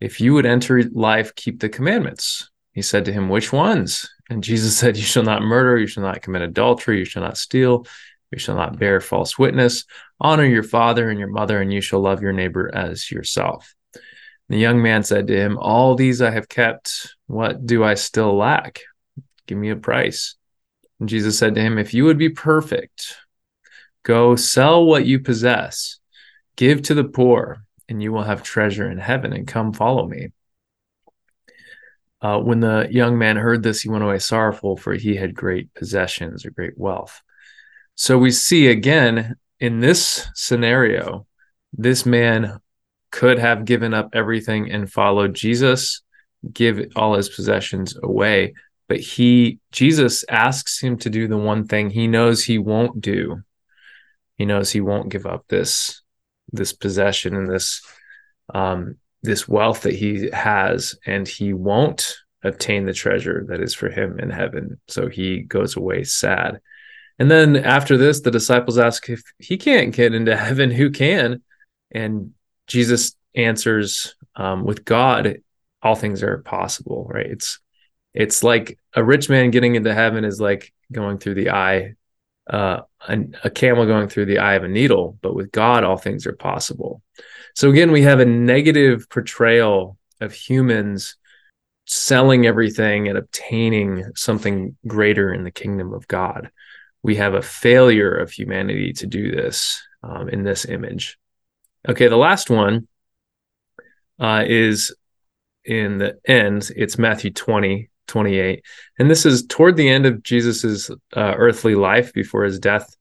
[0.00, 2.50] If you would enter life, keep the commandments.
[2.72, 4.08] He said to him, Which ones?
[4.30, 7.38] And Jesus said, You shall not murder, you shall not commit adultery, you shall not
[7.38, 7.86] steal,
[8.30, 9.84] you shall not bear false witness,
[10.20, 13.74] honor your father and your mother, and you shall love your neighbor as yourself.
[14.48, 17.14] The young man said to him, All these I have kept.
[17.26, 18.80] What do I still lack?
[19.46, 20.36] Give me a price.
[21.00, 23.16] And Jesus said to him, If you would be perfect,
[24.02, 25.98] go sell what you possess,
[26.56, 30.32] give to the poor and you will have treasure in heaven, and come follow me.
[32.24, 35.74] Uh, when the young man heard this, he went away sorrowful, for he had great
[35.74, 37.20] possessions or great wealth.
[37.96, 41.26] So we see again in this scenario,
[41.74, 42.60] this man
[43.10, 46.00] could have given up everything and followed Jesus,
[46.50, 48.54] give all his possessions away.
[48.88, 53.42] But he, Jesus asks him to do the one thing he knows he won't do.
[54.36, 56.00] He knows he won't give up this
[56.52, 57.82] this possession and this
[58.54, 63.88] um, this wealth that he has, and he won't obtain the treasure that is for
[63.88, 64.80] him in heaven.
[64.86, 66.60] So he goes away sad.
[67.18, 71.42] And then after this, the disciples ask if he can't get into heaven, who can?
[71.90, 72.32] And
[72.66, 75.38] Jesus answers, um, with God,
[75.82, 77.26] all things are possible, right?
[77.26, 77.60] It's
[78.12, 81.94] it's like a rich man getting into heaven is like going through the eye
[82.48, 85.96] uh, a, a camel going through the eye of a needle, but with God, all
[85.96, 87.02] things are possible.
[87.54, 91.16] So again, we have a negative portrayal of humans
[91.86, 96.50] selling everything and obtaining something greater in the kingdom of God.
[97.02, 101.18] We have a failure of humanity to do this um, in this image.
[101.88, 102.88] Okay, the last one
[104.18, 104.94] uh, is
[105.64, 108.64] in the end, it's Matthew 20, 28.
[108.98, 112.96] And this is toward the end of Jesus's uh, earthly life before his death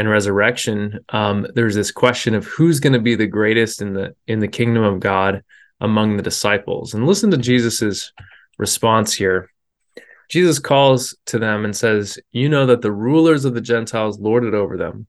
[0.00, 0.98] and resurrection.
[1.10, 4.48] Um, there's this question of who's going to be the greatest in the in the
[4.48, 5.44] kingdom of God
[5.78, 6.94] among the disciples.
[6.94, 8.10] And listen to Jesus's
[8.56, 9.50] response here.
[10.30, 14.44] Jesus calls to them and says, You know that the rulers of the Gentiles lord
[14.44, 15.06] it over them,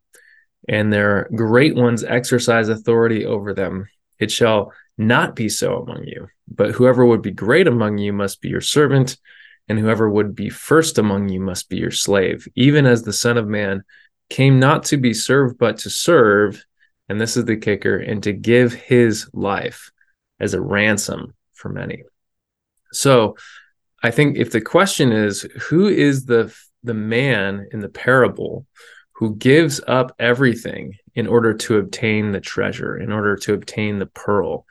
[0.68, 3.88] and their great ones exercise authority over them.
[4.20, 8.42] It shall not be so among you, but whoever would be great among you must
[8.42, 9.18] be your servant,
[9.70, 13.38] and whoever would be first among you must be your slave, even as the Son
[13.38, 13.84] of Man
[14.32, 16.66] came not to be served, but to serve.
[17.10, 19.92] And this is the kicker, and to give his life
[20.40, 22.04] as a ransom for many.
[22.94, 23.36] So
[24.02, 28.66] I think if the question is who is the the man in the parable
[29.14, 34.08] who gives up everything in order to obtain the treasure, in order to obtain the
[34.08, 34.66] pearl.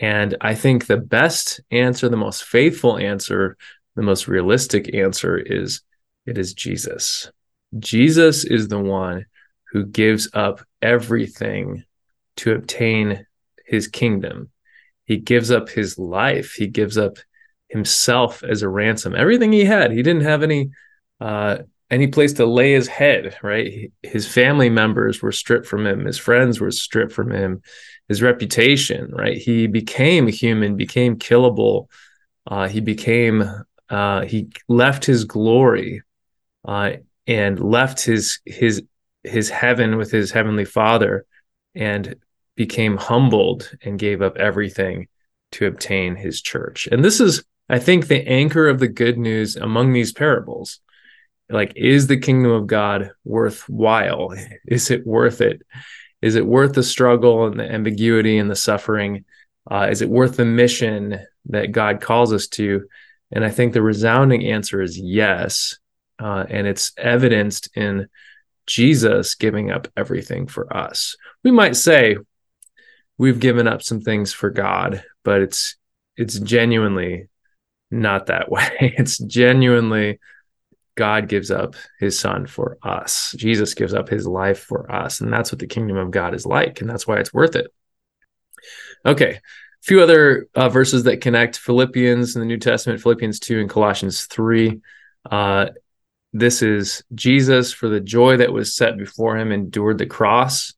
[0.00, 3.56] And I think the best answer, the most faithful answer,
[3.96, 5.82] the most realistic answer is
[6.24, 7.32] it is Jesus.
[7.78, 9.26] Jesus is the one
[9.72, 11.84] who gives up everything
[12.36, 13.26] to obtain
[13.64, 14.50] his kingdom.
[15.04, 16.52] He gives up his life.
[16.52, 17.18] He gives up
[17.68, 19.14] himself as a ransom.
[19.14, 20.70] Everything he had, he didn't have any
[21.20, 21.58] uh,
[21.90, 23.36] any place to lay his head.
[23.42, 26.04] Right, his family members were stripped from him.
[26.04, 27.62] His friends were stripped from him.
[28.08, 29.12] His reputation.
[29.12, 31.86] Right, he became human, became killable.
[32.46, 33.44] Uh, he became
[33.88, 36.02] uh, he left his glory
[36.64, 36.92] uh,
[37.30, 38.82] and left his his
[39.22, 41.24] his heaven with his heavenly Father
[41.76, 42.16] and
[42.56, 45.06] became humbled and gave up everything
[45.52, 46.88] to obtain his church.
[46.90, 50.80] And this is I think the anchor of the good news among these parables.
[51.48, 54.34] Like, is the kingdom of God worthwhile?
[54.66, 55.62] Is it worth it?
[56.22, 59.24] Is it worth the struggle and the ambiguity and the suffering?
[59.68, 62.86] Uh, is it worth the mission that God calls us to?
[63.32, 65.79] And I think the resounding answer is yes.
[66.20, 68.08] Uh, and it's evidenced in
[68.66, 71.16] Jesus giving up everything for us.
[71.42, 72.16] We might say
[73.18, 75.76] we've given up some things for God, but it's
[76.16, 77.28] it's genuinely
[77.90, 78.94] not that way.
[78.98, 80.20] It's genuinely
[80.96, 83.34] God gives up his son for us.
[83.36, 85.20] Jesus gives up his life for us.
[85.20, 86.80] And that's what the kingdom of God is like.
[86.80, 87.72] And that's why it's worth it.
[89.06, 89.30] Okay.
[89.32, 89.40] A
[89.82, 94.26] few other uh, verses that connect Philippians in the New Testament, Philippians 2 and Colossians
[94.26, 94.80] 3.
[95.30, 95.66] Uh,
[96.32, 100.74] this is Jesus, for the joy that was set before him, endured the cross,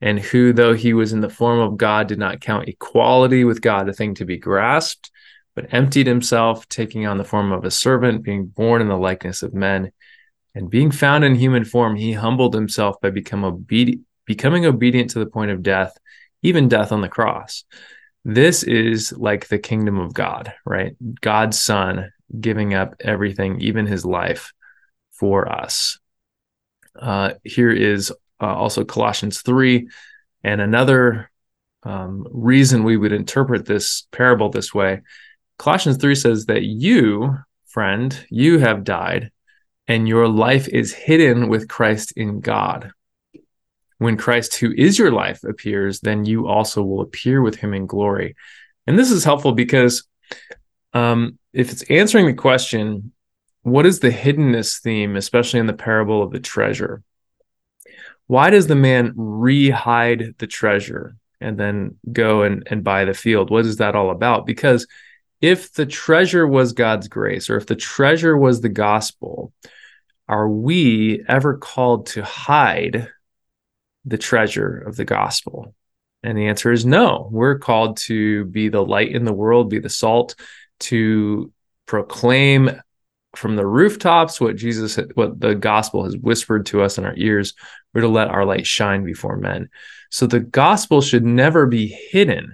[0.00, 3.60] and who, though he was in the form of God, did not count equality with
[3.60, 5.10] God a thing to be grasped
[5.58, 9.42] but emptied himself, taking on the form of a servant, being born in the likeness
[9.42, 9.90] of men.
[10.54, 13.66] And being found in human form, he humbled himself by become
[14.24, 15.98] becoming obedient to the point of death,
[16.42, 17.64] even death on the cross.
[18.24, 20.94] This is like the kingdom of God, right?
[21.20, 24.52] God's son giving up everything, even his life,
[25.18, 25.98] for us.
[26.98, 28.10] Uh, here is
[28.40, 29.88] uh, also Colossians 3,
[30.44, 31.30] and another
[31.82, 35.02] um, reason we would interpret this parable this way
[35.58, 39.30] Colossians 3 says that you, friend, you have died
[39.88, 42.92] and your life is hidden with Christ in God.
[43.98, 47.86] When Christ, who is your life, appears, then you also will appear with him in
[47.86, 48.36] glory.
[48.86, 50.06] And this is helpful because
[50.92, 53.12] um, if it's answering the question,
[53.70, 57.02] what is the hiddenness theme, especially in the parable of the treasure?
[58.26, 63.50] Why does the man re-hide the treasure and then go and, and buy the field?
[63.50, 64.44] What is that all about?
[64.44, 64.86] Because
[65.40, 69.52] if the treasure was God's grace or if the treasure was the gospel,
[70.28, 73.08] are we ever called to hide
[74.04, 75.74] the treasure of the gospel?
[76.22, 77.28] And the answer is no.
[77.30, 80.34] We're called to be the light in the world, be the salt,
[80.80, 81.52] to
[81.86, 82.70] proclaim
[83.36, 87.54] from the rooftops what Jesus, what the gospel has whispered to us in our ears.
[87.92, 89.68] We're to let our light shine before men.
[90.10, 92.52] So the gospel should never be hidden.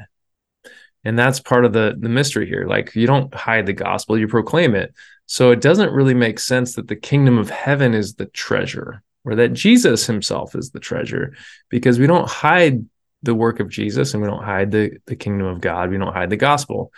[1.05, 2.67] And that's part of the the mystery here.
[2.67, 4.95] Like you don't hide the gospel you proclaim it.
[5.27, 9.35] So it doesn't really make sense that the kingdom of heaven is the treasure or
[9.37, 11.35] that jesus himself is the treasure
[11.71, 12.85] because we don't hide
[13.23, 15.91] the work of jesus and we don't hide the the kingdom of god.
[15.91, 16.93] We don't hide the gospel.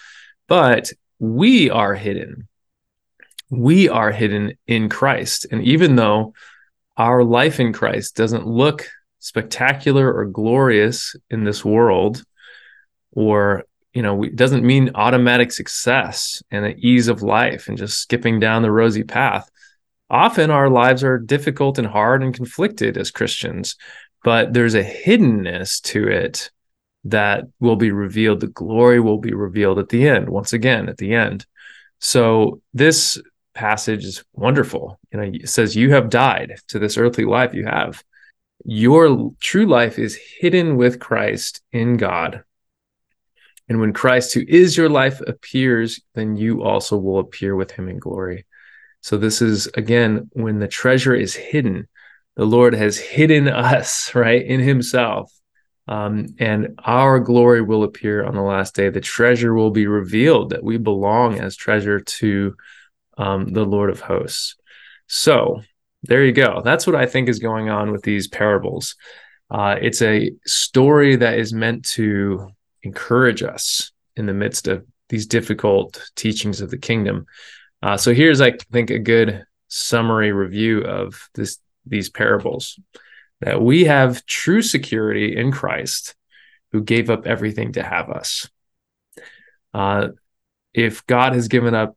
[0.48, 2.48] But we are hidden
[3.50, 5.46] we are hidden in christ.
[5.50, 6.34] And even though
[6.96, 8.86] our life in christ doesn't look
[9.18, 12.22] spectacular or glorious in this world
[13.12, 18.00] or you know it doesn't mean automatic success and the ease of life and just
[18.00, 19.50] skipping down the rosy path
[20.10, 23.74] often our lives are difficult and hard and conflicted as christians
[24.22, 26.50] but there's a hiddenness to it
[27.10, 28.40] that will be revealed.
[28.40, 31.46] The glory will be revealed at the end once again at the end.
[32.00, 33.20] So this
[33.56, 37.64] passage is wonderful you know it says you have died to this earthly life you
[37.64, 38.04] have
[38.64, 42.44] your true life is hidden with christ in god
[43.68, 47.88] and when Christ, who is your life, appears, then you also will appear with him
[47.88, 48.46] in glory.
[49.00, 51.88] So this is again when the treasure is hidden,
[52.36, 55.32] the Lord has hidden us, right, in himself.
[55.88, 58.88] Um, and our glory will appear on the last day.
[58.88, 62.56] The treasure will be revealed that we belong as treasure to
[63.16, 64.56] um, the Lord of hosts.
[65.06, 65.62] So
[66.02, 66.62] there you go.
[66.64, 68.96] That's what I think is going on with these parables.
[69.50, 72.48] Uh, it's a story that is meant to
[72.82, 77.26] encourage us in the midst of these difficult teachings of the kingdom.
[77.82, 82.80] Uh, so here's, I think, a good summary review of this these parables
[83.40, 86.16] that we have true security in Christ,
[86.72, 88.48] who gave up everything to have us.
[89.72, 90.08] Uh,
[90.74, 91.96] if God has given up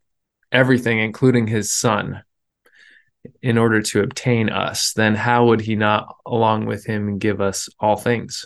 [0.52, 2.24] everything, including His Son,
[3.42, 7.70] in order to obtain us, then how would He not, along with Him, give us
[7.80, 8.46] all things?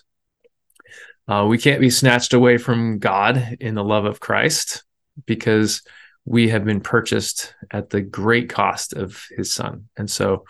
[1.27, 4.83] Uh, we can't be snatched away from God in the love of Christ
[5.25, 5.81] because
[6.25, 9.89] we have been purchased at the great cost of his son.
[9.97, 10.45] And so,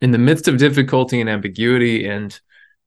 [0.00, 2.38] in the midst of difficulty and ambiguity and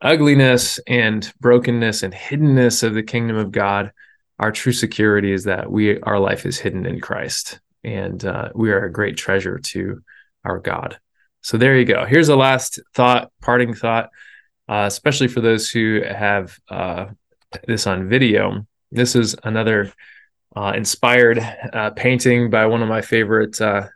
[0.01, 3.91] ugliness and brokenness and hiddenness of the kingdom of God,
[4.39, 8.71] our true security is that we our life is hidden in Christ, and uh, we
[8.71, 10.01] are a great treasure to
[10.43, 10.99] our God.
[11.41, 12.05] So there you go.
[12.05, 14.11] Here's a last thought, parting thought
[14.71, 17.07] uh, especially for those who have uh,
[17.67, 18.65] this on video.
[18.89, 19.91] This is another
[20.55, 21.39] uh, inspired
[21.73, 23.88] uh, painting by one of my favorite uh,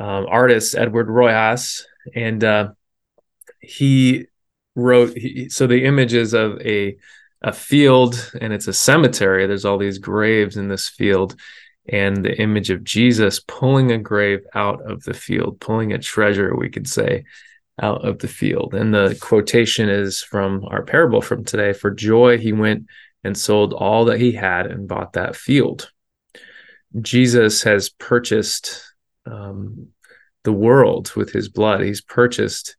[0.00, 2.74] um, artists, Edward Riojas, and
[3.60, 4.26] he
[4.74, 5.16] wrote.
[5.16, 6.96] He, so the image is of a
[7.42, 9.46] a field, and it's a cemetery.
[9.46, 11.36] There's all these graves in this field,
[11.88, 16.54] and the image of Jesus pulling a grave out of the field, pulling a treasure,
[16.54, 17.24] we could say
[17.80, 18.74] out of the field.
[18.74, 22.86] And the quotation is from our parable from today For joy, he went
[23.24, 25.90] and sold all that he had and bought that field.
[27.00, 28.82] Jesus has purchased
[29.26, 29.88] um,
[30.44, 31.80] the world with his blood.
[31.80, 32.76] He's purchased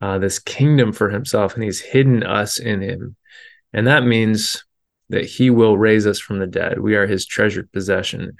[0.00, 3.16] uh, this kingdom for himself and he's hidden us in him.
[3.72, 4.64] And that means
[5.10, 6.80] that he will raise us from the dead.
[6.80, 8.36] We are his treasured possession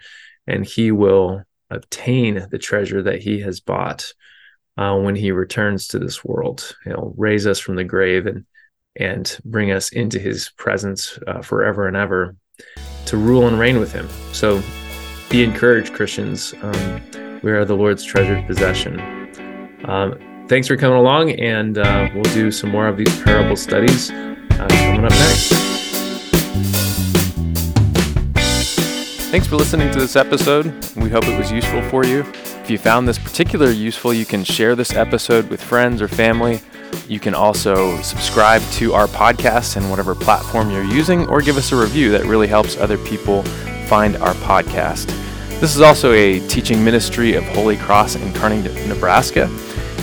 [0.47, 4.13] and he will obtain the treasure that he has bought
[4.77, 6.77] uh, when he returns to this world.
[6.85, 8.45] He'll raise us from the grave and
[8.97, 12.35] and bring us into his presence uh, forever and ever
[13.07, 14.09] to rule and reign with him.
[14.33, 14.61] So
[15.29, 16.55] be encouraged, Christians.
[16.61, 18.99] Um, we are the Lord's treasured possession.
[19.85, 20.19] Um,
[20.49, 24.67] thanks for coming along, and uh, we'll do some more of these parable studies uh,
[24.69, 25.70] coming up next.
[29.31, 30.67] Thanks for listening to this episode.
[30.97, 32.23] We hope it was useful for you.
[32.63, 36.61] If you found this particular useful, you can share this episode with friends or family.
[37.07, 41.71] You can also subscribe to our podcast and whatever platform you're using, or give us
[41.71, 43.45] a review that really helps other people
[43.87, 45.07] find our podcast.
[45.61, 49.45] This is also a teaching ministry of Holy Cross in Kearney, Nebraska.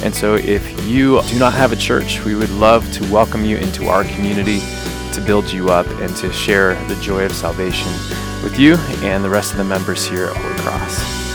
[0.05, 3.57] And so, if you do not have a church, we would love to welcome you
[3.57, 4.61] into our community
[5.11, 7.91] to build you up and to share the joy of salvation
[8.43, 11.26] with you and the rest of the members here at Holy Cross.